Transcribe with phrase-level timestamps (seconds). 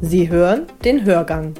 [0.00, 1.54] Sie hören den Hörgang.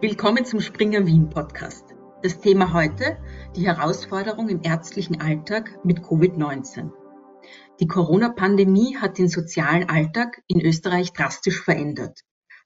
[0.00, 1.84] Willkommen zum Springer Wien Podcast.
[2.22, 3.16] Das Thema heute,
[3.56, 6.92] die Herausforderung im ärztlichen Alltag mit Covid-19.
[7.80, 12.20] Die Corona-Pandemie hat den sozialen Alltag in Österreich drastisch verändert.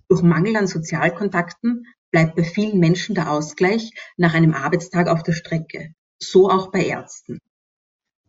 [0.06, 5.32] Durch Mangel an Sozialkontakten bleibt bei vielen Menschen der Ausgleich nach einem Arbeitstag auf der
[5.32, 5.94] Strecke.
[6.18, 7.38] So auch bei Ärzten.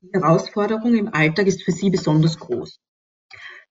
[0.01, 2.79] Die Herausforderung im Alltag ist für sie besonders groß.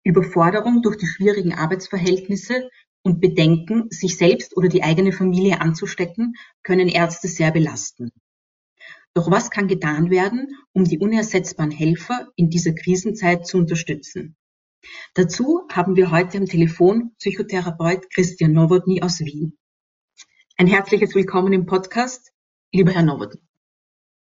[0.09, 2.71] Überforderung durch die schwierigen Arbeitsverhältnisse
[3.03, 8.11] und Bedenken, sich selbst oder die eigene Familie anzustecken, können Ärzte sehr belasten.
[9.13, 14.35] Doch was kann getan werden, um die unersetzbaren Helfer in dieser Krisenzeit zu unterstützen?
[15.13, 19.59] Dazu haben wir heute am Telefon Psychotherapeut Christian Nowotny aus Wien.
[20.57, 22.33] Ein herzliches Willkommen im Podcast,
[22.73, 23.43] lieber Herr Nowotny.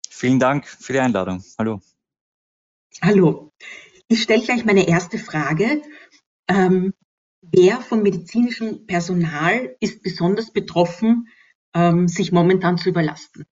[0.09, 1.43] Vielen Dank für die Einladung.
[1.59, 1.79] Hallo.
[3.01, 3.51] Hallo.
[4.07, 5.81] Ich stelle gleich meine erste Frage.
[6.47, 6.93] Ähm,
[7.41, 11.27] wer von medizinischem Personal ist besonders betroffen,
[11.73, 13.45] ähm, sich momentan zu überlasten?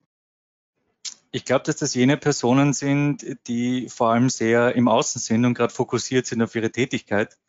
[1.32, 5.56] Ich glaube, dass das jene Personen sind, die vor allem sehr im Außen sind und
[5.56, 7.40] gerade fokussiert sind auf ihre Tätigkeit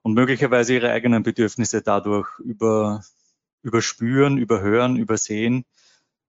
[0.00, 3.04] und möglicherweise ihre eigenen Bedürfnisse dadurch über,
[3.62, 5.66] überspüren, überhören, übersehen.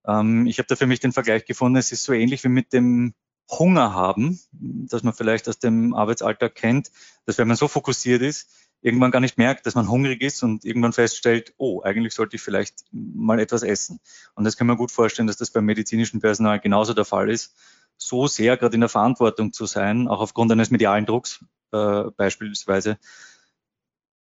[0.05, 2.73] Ähm, ich habe da für mich den Vergleich gefunden, es ist so ähnlich wie mit
[2.73, 3.13] dem
[3.49, 6.91] Hunger haben, dass man vielleicht aus dem Arbeitsalltag kennt,
[7.25, 8.49] dass wenn man so fokussiert ist,
[8.81, 12.41] irgendwann gar nicht merkt, dass man hungrig ist und irgendwann feststellt, oh, eigentlich sollte ich
[12.41, 13.99] vielleicht mal etwas essen.
[14.35, 17.55] Und das kann man gut vorstellen, dass das beim medizinischen Personal genauso der Fall ist.
[17.97, 22.97] So sehr gerade in der Verantwortung zu sein, auch aufgrund eines medialen Drucks äh, beispielsweise,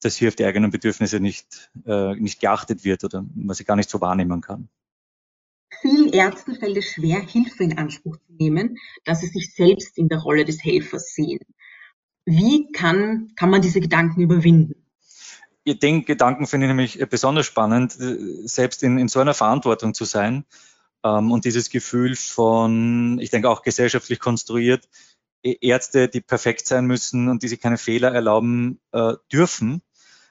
[0.02, 3.78] dass hier auf die eigenen Bedürfnisse nicht, äh, nicht geachtet wird oder man sie gar
[3.78, 4.68] nicht so wahrnehmen kann.
[5.82, 10.10] Vielen Ärzten fällt es schwer, Hilfe in Anspruch zu nehmen, dass sie sich selbst in
[10.10, 11.40] der Rolle des Helfers sehen.
[12.26, 14.76] Wie kann, kann man diese Gedanken überwinden?
[15.66, 20.46] Den Gedanken finde ich nämlich besonders spannend, selbst in, in so einer Verantwortung zu sein
[21.04, 24.88] ähm, und dieses Gefühl von, ich denke auch gesellschaftlich konstruiert,
[25.44, 29.82] Ärzte, die perfekt sein müssen und die sich keine Fehler erlauben äh, dürfen,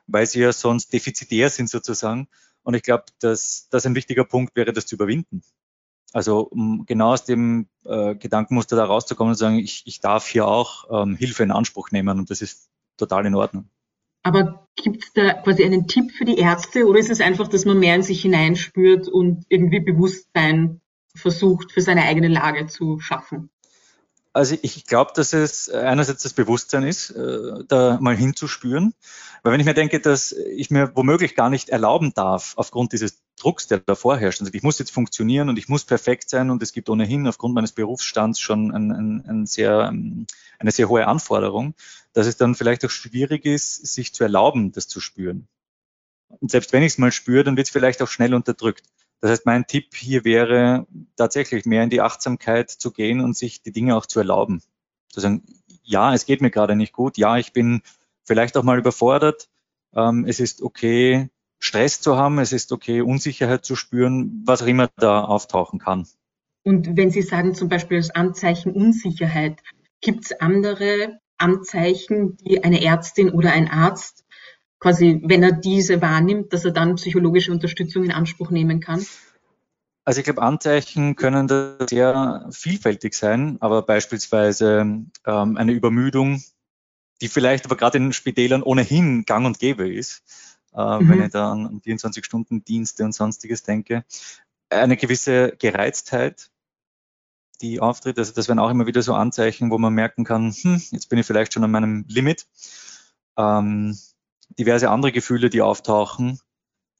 [0.06, 2.28] weil sie ja sonst defizitär sind sozusagen.
[2.62, 5.42] Und ich glaube, dass das ein wichtiger Punkt wäre, das zu überwinden.
[6.12, 10.26] Also um genau aus dem äh, Gedankenmuster da rauszukommen und zu sagen, ich, ich darf
[10.26, 12.68] hier auch ähm, Hilfe in Anspruch nehmen und das ist
[12.98, 13.70] total in Ordnung.
[14.22, 17.64] Aber gibt es da quasi einen Tipp für die Ärzte oder ist es einfach, dass
[17.64, 20.80] man mehr in sich hineinspürt und irgendwie Bewusstsein
[21.14, 23.50] versucht, für seine eigene Lage zu schaffen?
[24.34, 28.94] Also ich glaube, dass es einerseits das Bewusstsein ist, äh, da mal hinzuspüren.
[29.42, 33.22] Weil wenn ich mir denke, dass ich mir womöglich gar nicht erlauben darf, aufgrund dieses
[33.36, 36.62] Drucks, der da vorherrscht, also ich muss jetzt funktionieren und ich muss perfekt sein und
[36.62, 40.26] es gibt ohnehin aufgrund meines Berufsstands schon ein, ein, ein sehr, ähm,
[40.58, 41.74] eine sehr hohe Anforderung,
[42.14, 45.48] dass es dann vielleicht auch schwierig ist, sich zu erlauben, das zu spüren.
[46.28, 48.84] Und selbst wenn ich es mal spüre, dann wird es vielleicht auch schnell unterdrückt.
[49.22, 53.62] Das heißt, mein Tipp hier wäre tatsächlich mehr in die Achtsamkeit zu gehen und sich
[53.62, 54.62] die Dinge auch zu erlauben.
[55.10, 55.44] Zu sagen,
[55.84, 57.82] ja, es geht mir gerade nicht gut, ja, ich bin
[58.24, 59.48] vielleicht auch mal überfordert.
[59.94, 61.28] Ähm, es ist okay,
[61.60, 66.08] Stress zu haben, es ist okay, Unsicherheit zu spüren, was auch immer da auftauchen kann.
[66.64, 69.62] Und wenn Sie sagen zum Beispiel das Anzeichen Unsicherheit,
[70.00, 74.21] gibt es andere Anzeichen, die eine Ärztin oder ein Arzt
[74.82, 79.06] quasi, wenn er diese wahrnimmt, dass er dann psychologische Unterstützung in Anspruch nehmen kann?
[80.04, 84.80] Also ich glaube, Anzeichen können da sehr vielfältig sein, aber beispielsweise
[85.24, 86.42] ähm, eine Übermüdung,
[87.20, 90.24] die vielleicht aber gerade in Spitälern ohnehin gang und gäbe ist,
[90.74, 91.08] äh, mhm.
[91.08, 94.04] wenn ich da an 24-Stunden-Dienste und sonstiges denke.
[94.68, 96.50] Eine gewisse Gereiztheit,
[97.60, 98.18] die auftritt.
[98.18, 101.20] Also das wären auch immer wieder so Anzeichen, wo man merken kann, hm, jetzt bin
[101.20, 102.48] ich vielleicht schon an meinem Limit.
[103.36, 103.96] Ähm,
[104.58, 106.38] diverse andere Gefühle, die auftauchen.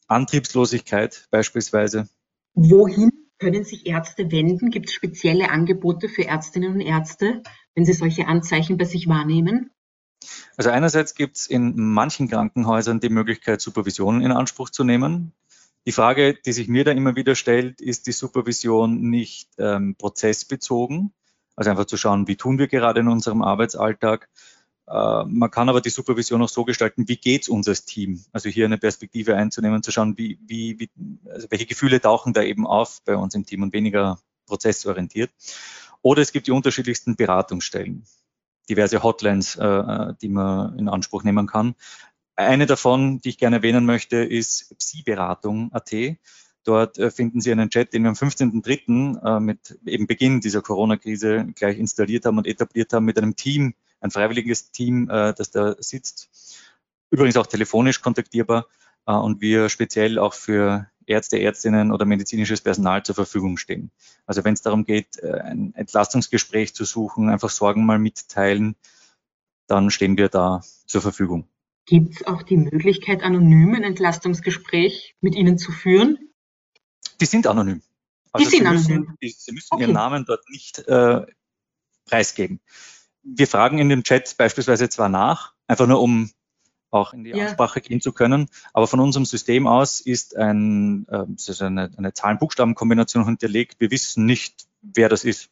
[0.09, 2.09] Antriebslosigkeit beispielsweise.
[2.55, 4.71] Wohin können sich Ärzte wenden?
[4.71, 7.43] Gibt es spezielle Angebote für Ärztinnen und Ärzte,
[7.75, 9.71] wenn sie solche Anzeichen bei sich wahrnehmen?
[10.57, 15.33] Also einerseits gibt es in manchen Krankenhäusern die Möglichkeit, Supervision in Anspruch zu nehmen.
[15.87, 21.13] Die Frage, die sich mir da immer wieder stellt, ist die Supervision nicht ähm, prozessbezogen?
[21.57, 24.29] Also einfach zu schauen, wie tun wir gerade in unserem Arbeitsalltag,
[24.87, 28.25] man kann aber die Supervision auch so gestalten, wie geht's uns als Team?
[28.33, 30.91] Also hier eine Perspektive einzunehmen, zu schauen, wie, wie, wie,
[31.31, 35.31] also welche Gefühle tauchen da eben auf bei uns im Team und weniger prozessorientiert.
[36.03, 38.05] Oder es gibt die unterschiedlichsten Beratungsstellen,
[38.69, 41.75] diverse Hotlines, äh, äh die man in Anspruch nehmen kann.
[42.35, 45.93] Eine davon, die ich gerne erwähnen möchte, ist psi-beratung.at.
[46.65, 49.37] Dort äh, finden Sie einen Chat, den wir am 15.03.
[49.37, 53.75] Äh, mit eben Beginn dieser Corona-Krise gleich installiert haben und etabliert haben mit einem Team,
[54.03, 56.61] ein freiwilliges Team, äh, das da sitzt
[57.11, 58.67] übrigens auch telefonisch kontaktierbar
[59.07, 63.91] äh, und wir speziell auch für Ärzte, Ärztinnen oder medizinisches Personal zur Verfügung stehen.
[64.27, 68.77] Also wenn es darum geht, äh, ein Entlastungsgespräch zu suchen, einfach Sorgen mal mitteilen,
[69.67, 71.49] dann stehen wir da zur Verfügung.
[71.87, 76.19] Gibt es auch die Möglichkeit, anonym ein Entlastungsgespräch mit Ihnen zu führen?
[77.21, 77.83] Die sind anonym.
[78.31, 79.17] Also die sind Sie müssen, anonym.
[79.21, 79.83] Die, Sie müssen okay.
[79.83, 81.27] Ihren Namen dort nicht äh,
[82.05, 82.61] preisgeben.
[83.23, 86.31] Wir fragen in dem Chat beispielsweise zwar nach, einfach nur um
[86.93, 87.47] auch in die ja.
[87.47, 88.49] Ansprache gehen zu können.
[88.73, 93.77] Aber von unserem System aus ist, ein, äh, ist eine, eine Zahlen-Buchstaben-Kombination hinterlegt.
[93.81, 95.49] Wir wissen nicht, wer das ist.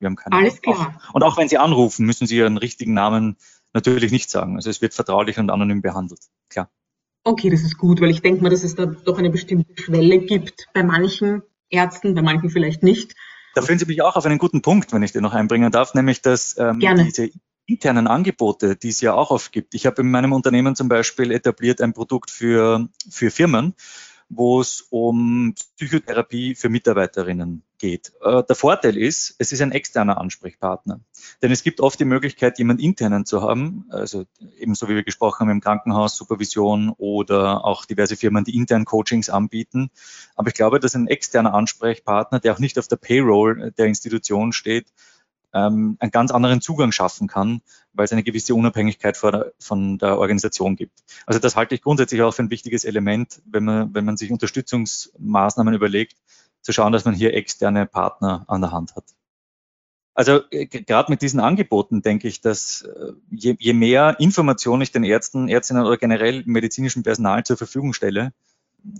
[0.00, 1.00] Wir haben keine Alles klar.
[1.12, 3.36] Und auch wenn Sie anrufen, müssen Sie Ihren richtigen Namen
[3.72, 4.56] natürlich nicht sagen.
[4.56, 6.20] Also es wird vertraulich und anonym behandelt.
[6.48, 6.70] Klar.
[7.22, 10.18] Okay, das ist gut, weil ich denke mal, dass es da doch eine bestimmte Schwelle
[10.18, 13.14] gibt bei manchen Ärzten, bei manchen vielleicht nicht.
[13.54, 15.94] Da führen Sie mich auch auf einen guten Punkt, wenn ich den noch einbringen darf,
[15.94, 17.30] nämlich dass ähm, diese
[17.66, 19.74] internen Angebote, die es ja auch oft gibt.
[19.74, 23.74] Ich habe in meinem Unternehmen zum Beispiel etabliert ein Produkt für, für Firmen,
[24.28, 28.12] wo es um Psychotherapie für Mitarbeiterinnen geht.
[28.22, 31.00] Äh, der Vorteil ist, es ist ein externer Ansprechpartner.
[31.42, 34.24] Denn es gibt oft die Möglichkeit, jemand internen zu haben, also
[34.58, 39.30] ebenso wie wir gesprochen haben im Krankenhaus, Supervision oder auch diverse Firmen, die intern Coachings
[39.30, 39.90] anbieten.
[40.36, 44.52] Aber ich glaube, dass ein externer Ansprechpartner, der auch nicht auf der Payroll der Institution
[44.52, 44.92] steht,
[45.54, 47.62] ähm, einen ganz anderen Zugang schaffen kann,
[47.92, 51.04] weil es eine gewisse Unabhängigkeit von der Organisation gibt.
[51.26, 54.32] Also das halte ich grundsätzlich auch für ein wichtiges Element, wenn man, wenn man sich
[54.32, 56.16] Unterstützungsmaßnahmen überlegt,
[56.64, 59.04] zu schauen, dass man hier externe Partner an der Hand hat.
[60.14, 64.90] Also äh, gerade mit diesen Angeboten denke ich, dass äh, je, je mehr Informationen ich
[64.90, 68.32] den Ärzten, Ärztinnen oder generell medizinischem Personal zur Verfügung stelle,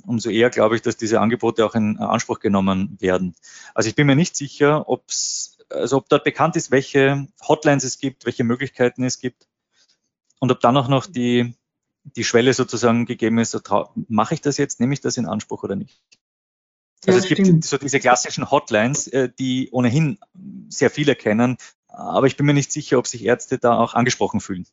[0.06, 3.34] umso eher glaube ich, dass diese Angebote auch in Anspruch genommen werden.
[3.74, 7.84] Also ich bin mir nicht sicher, ob es also ob dort bekannt ist, welche Hotlines
[7.84, 9.48] es gibt, welche Möglichkeiten es gibt
[10.40, 11.54] und ob dann auch noch die,
[12.04, 13.58] die Schwelle sozusagen gegeben ist,
[14.08, 16.02] mache ich das jetzt, nehme ich das in Anspruch oder nicht.
[17.06, 17.64] Also ja, es gibt stimmt.
[17.64, 20.18] so diese klassischen Hotlines, äh, die ohnehin
[20.68, 21.56] sehr viele kennen,
[21.88, 24.66] aber ich bin mir nicht sicher, ob sich Ärzte da auch angesprochen fühlen.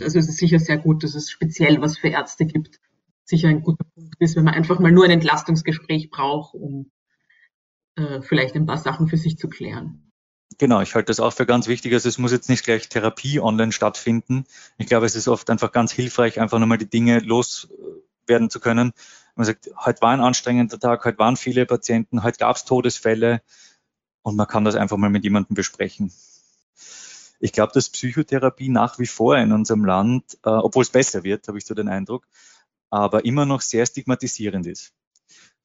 [0.00, 2.80] Also es ist sicher sehr gut, dass es speziell was für Ärzte gibt.
[3.24, 6.90] Sicher ein guter Punkt ist, wenn man einfach mal nur ein Entlastungsgespräch braucht, um
[7.96, 10.08] äh, vielleicht ein paar Sachen für sich zu klären.
[10.56, 11.92] Genau, ich halte das auch für ganz wichtig.
[11.92, 14.44] Also es muss jetzt nicht gleich Therapie online stattfinden.
[14.78, 18.92] Ich glaube, es ist oft einfach ganz hilfreich, einfach nochmal die Dinge loswerden zu können.
[19.38, 23.40] Man sagt, heute war ein anstrengender Tag, heute waren viele Patienten, heute gab es Todesfälle
[24.22, 26.12] und man kann das einfach mal mit jemandem besprechen.
[27.38, 31.46] Ich glaube, dass Psychotherapie nach wie vor in unserem Land, äh, obwohl es besser wird,
[31.46, 32.26] habe ich so den Eindruck,
[32.90, 34.92] aber immer noch sehr stigmatisierend ist.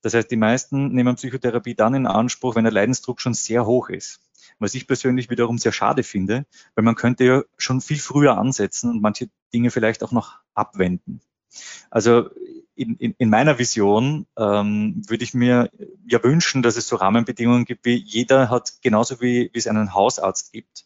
[0.04, 3.90] Das heißt, die meisten nehmen Psychotherapie dann in Anspruch, wenn der Leidensdruck schon sehr hoch
[3.90, 4.20] ist
[4.60, 8.92] was ich persönlich wiederum sehr schade finde, weil man könnte ja schon viel früher ansetzen
[8.92, 11.22] und manche Dinge vielleicht auch noch abwenden.
[11.90, 12.30] Also
[12.76, 15.70] in, in, in meiner Vision ähm, würde ich mir
[16.08, 19.94] ja wünschen, dass es so Rahmenbedingungen gibt, wie jeder hat, genauso wie, wie es einen
[19.94, 20.86] Hausarzt gibt,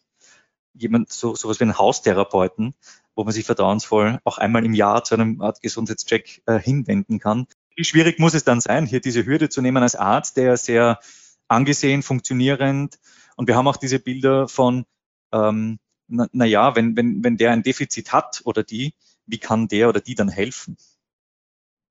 [0.74, 2.74] jemand, so sowas wie einen Haustherapeuten,
[3.14, 7.46] wo man sich vertrauensvoll auch einmal im Jahr zu einem Art Gesundheitscheck äh, hinwenden kann.
[7.74, 11.00] Wie schwierig muss es dann sein, hier diese Hürde zu nehmen als Arzt, der sehr
[11.48, 12.98] angesehen, funktionierend,
[13.38, 14.84] und wir haben auch diese Bilder von,
[15.32, 18.94] ähm, na, na wenn, wenn, wenn der ein Defizit hat oder die,
[19.26, 20.76] wie kann der oder die dann helfen?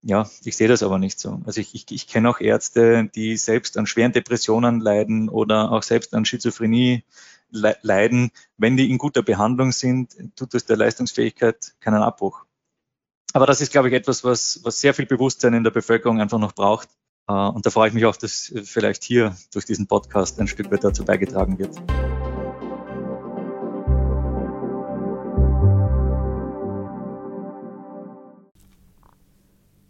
[0.08, 1.42] Ja, ich sehe das aber nicht so.
[1.46, 5.84] Also ich, ich, ich kenne auch Ärzte, die selbst an schweren Depressionen leiden oder auch
[5.84, 7.04] selbst an Schizophrenie
[7.50, 8.32] le leiden.
[8.58, 12.46] Wenn die in guter Behandlung sind, tut das der Leistungsfähigkeit keinen Abbruch.
[13.34, 16.40] Aber das ist, glaube ich, etwas, was, was sehr viel Bewusstsein in der Bevölkerung einfach
[16.40, 16.88] noch braucht.
[17.28, 20.72] Äh, und da freue ich mich auch, dass vielleicht hier durch diesen Podcast ein Stück
[20.72, 21.76] weit dazu beigetragen wird.